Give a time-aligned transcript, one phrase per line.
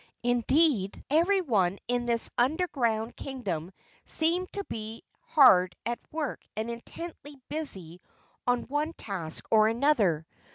[0.23, 3.71] Indeed everyone in this underground kingdom
[4.03, 8.01] seemed to be hard at work and intently busy
[8.47, 10.25] on one task or another.